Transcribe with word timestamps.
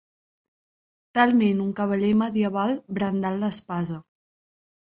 Talment 1.17 1.61
un 1.65 1.69
cavaller 1.81 2.09
medieval 2.23 2.75
brandant 3.01 3.41
l'espasa. 3.45 4.01